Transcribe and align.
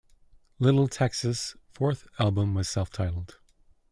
Little 0.57 0.87
Texas' 0.87 1.55
fourth 1.73 2.07
album 2.17 2.55
was 2.55 2.67
self-titled. 2.67 3.37